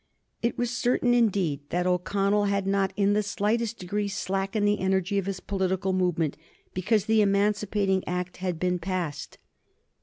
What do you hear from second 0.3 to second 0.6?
It